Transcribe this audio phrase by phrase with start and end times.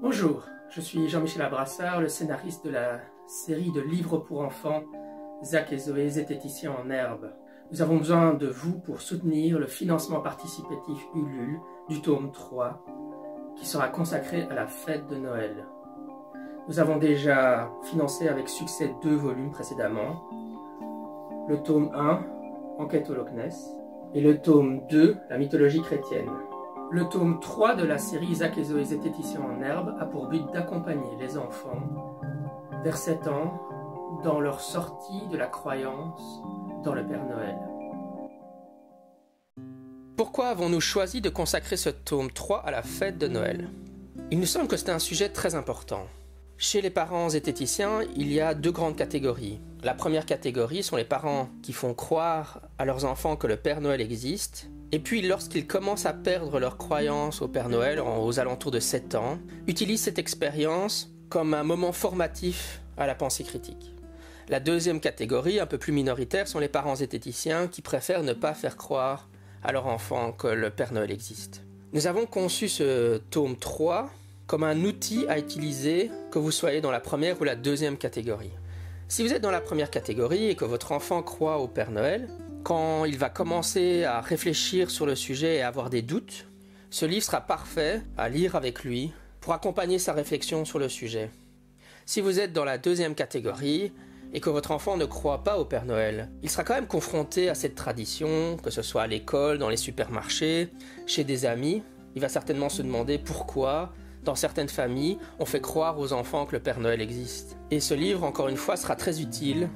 [0.00, 4.82] Bonjour, je suis Jean-Michel Abrassard, le scénariste de la série de livres pour enfants
[5.44, 7.32] Zach et Zoé, zététiciens en herbe.
[7.70, 12.84] Nous avons besoin de vous pour soutenir le financement participatif Ulule du tome 3
[13.56, 15.66] qui sera consacré à la fête de Noël.
[16.68, 20.28] Nous avons déjà financé avec succès deux volumes précédemment.
[21.48, 22.26] Le tome 1,
[22.78, 23.70] Enquête au Loch Ness,
[24.14, 26.30] et le tome 2, La mythologie chrétienne.
[26.90, 30.44] Le tome 3 de la série Isaac et Zoé zététiciens en herbe a pour but
[30.52, 32.20] d'accompagner les enfants
[32.84, 33.60] vers 7 ans
[34.22, 36.42] dans leur sortie de la croyance
[36.84, 37.56] dans le Père Noël.
[40.16, 43.70] Pourquoi avons-nous choisi de consacrer ce tome 3 à la fête de Noël?
[44.30, 46.06] Il nous semble que c'est un sujet très important.
[46.64, 49.58] Chez les parents zététiciens, il y a deux grandes catégories.
[49.82, 53.80] La première catégorie sont les parents qui font croire à leurs enfants que le Père
[53.80, 58.70] Noël existe, et puis lorsqu'ils commencent à perdre leur croyance au Père Noël aux alentours
[58.70, 63.92] de 7 ans, utilisent cette expérience comme un moment formatif à la pensée critique.
[64.48, 68.54] La deuxième catégorie, un peu plus minoritaire, sont les parents zététiciens qui préfèrent ne pas
[68.54, 69.28] faire croire
[69.64, 71.64] à leur enfant que le Père Noël existe.
[71.92, 74.12] Nous avons conçu ce tome 3
[74.46, 78.52] comme un outil à utiliser que vous soyez dans la première ou la deuxième catégorie.
[79.08, 82.28] Si vous êtes dans la première catégorie et que votre enfant croit au Père Noël,
[82.62, 86.46] quand il va commencer à réfléchir sur le sujet et avoir des doutes,
[86.90, 91.30] ce livre sera parfait à lire avec lui pour accompagner sa réflexion sur le sujet.
[92.06, 93.92] Si vous êtes dans la deuxième catégorie
[94.32, 97.48] et que votre enfant ne croit pas au Père Noël, il sera quand même confronté
[97.48, 100.68] à cette tradition, que ce soit à l'école, dans les supermarchés,
[101.06, 101.82] chez des amis.
[102.14, 106.52] Il va certainement se demander pourquoi dans certaines familles, on fait croire aux enfants que
[106.52, 107.56] le Père Noël existe.
[107.70, 109.68] Et ce livre, encore une fois, sera très utile.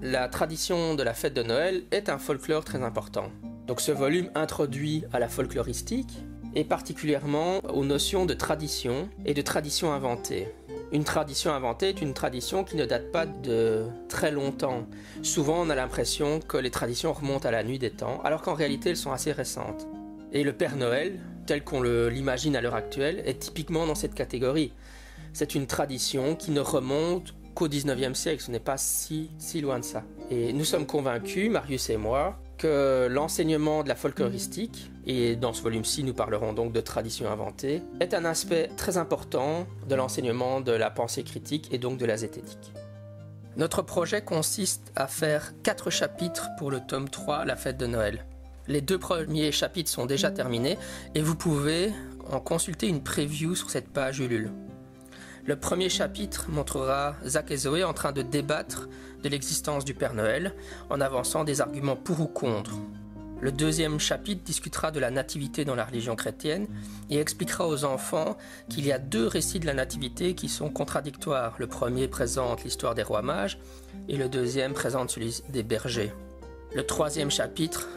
[0.00, 3.30] La tradition de la fête de Noël est un folklore très important.
[3.66, 6.12] Donc ce volume introduit à la folkloristique
[6.54, 10.48] et particulièrement aux notions de tradition et de tradition inventée.
[10.92, 14.86] Une tradition inventée est une tradition qui ne date pas de très longtemps.
[15.22, 18.52] Souvent, on a l'impression que les traditions remontent à la nuit des temps, alors qu'en
[18.52, 19.86] réalité, elles sont assez récentes.
[20.32, 24.72] Et le Père Noël, tel qu'on l'imagine à l'heure actuelle, est typiquement dans cette catégorie.
[25.34, 29.78] C'est une tradition qui ne remonte qu'au 19e siècle, ce n'est pas si, si loin
[29.78, 30.04] de ça.
[30.30, 35.62] Et nous sommes convaincus, Marius et moi, que l'enseignement de la folkloristique, et dans ce
[35.62, 40.72] volume-ci nous parlerons donc de tradition inventée, est un aspect très important de l'enseignement de
[40.72, 42.72] la pensée critique et donc de la zététique.
[43.58, 48.24] Notre projet consiste à faire quatre chapitres pour le tome 3, La fête de Noël.
[48.68, 50.78] Les deux premiers chapitres sont déjà terminés
[51.14, 51.92] et vous pouvez
[52.30, 54.52] en consulter une preview sur cette page Ulule.
[55.44, 58.88] Le premier chapitre montrera Zach et Zoé en train de débattre
[59.24, 60.54] de l'existence du Père Noël
[60.88, 62.76] en avançant des arguments pour ou contre.
[63.40, 66.68] Le deuxième chapitre discutera de la nativité dans la religion chrétienne
[67.10, 71.56] et expliquera aux enfants qu'il y a deux récits de la nativité qui sont contradictoires.
[71.58, 73.58] Le premier présente l'histoire des rois mages
[74.08, 76.12] et le deuxième présente celui des bergers.
[76.72, 77.88] Le troisième chapitre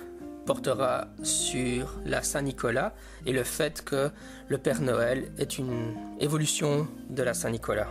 [0.45, 2.93] portera sur la Saint-Nicolas
[3.25, 4.11] et le fait que
[4.47, 7.89] le Père Noël est une évolution de la Saint-Nicolas.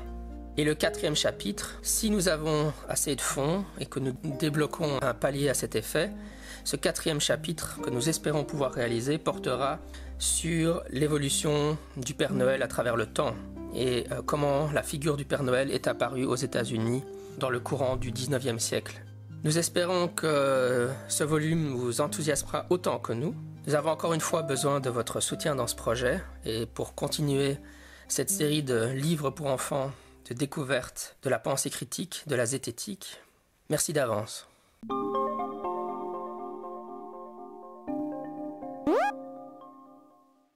[0.57, 5.15] Et le quatrième chapitre, si nous avons assez de fonds et que nous débloquons un
[5.15, 6.13] palier à cet effet,
[6.63, 9.81] ce quatrième chapitre que nous espérons pouvoir réaliser portera
[10.19, 13.35] sur l'évolution du Père Noël à travers le temps
[13.75, 17.03] et euh, comment la figure du Père Noël est apparue aux États-Unis
[17.39, 19.03] dans le courant du 19e siècle.
[19.45, 23.35] Nous espérons que ce volume vous enthousiasmera autant que nous.
[23.67, 27.59] Nous avons encore une fois besoin de votre soutien dans ce projet et pour continuer
[28.09, 29.93] cette série de livres pour enfants
[30.31, 33.21] de découverte de la pensée critique, de la zététique.
[33.69, 34.49] Merci d'avance.